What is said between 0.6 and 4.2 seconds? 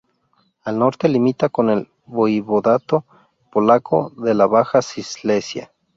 Al norte limita con el voivodato polaco